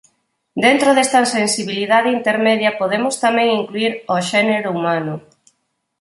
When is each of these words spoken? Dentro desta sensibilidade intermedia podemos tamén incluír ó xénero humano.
Dentro 0.65 0.89
desta 0.97 1.19
sensibilidade 1.37 2.15
intermedia 2.19 2.77
podemos 2.81 3.15
tamén 3.25 3.55
incluír 3.59 3.91
ó 4.13 4.17
xénero 4.31 4.67
humano. 4.75 5.13